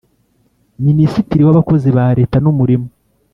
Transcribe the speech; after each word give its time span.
minisitiri 0.85 1.41
w’abakozi 1.47 1.89
ba 1.97 2.05
leta 2.19 2.37
n’umurimo 2.43 2.87